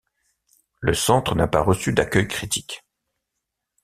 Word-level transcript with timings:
Le 0.79 0.95
centre 0.95 1.35
n'a 1.35 1.47
pas 1.47 1.61
reçu 1.61 1.93
d'accueil 1.93 2.27
critique. 2.27 2.83